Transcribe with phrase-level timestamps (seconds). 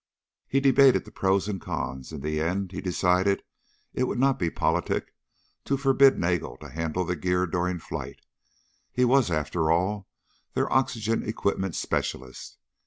[0.47, 2.11] He debated the pros and cons.
[2.11, 3.43] In the end he decided
[3.93, 5.13] it would not be politic
[5.65, 8.19] to forbid Nagel to handle the gear during flight.
[8.91, 10.09] He was, after all,
[10.55, 12.57] their oxygen equipment specialist.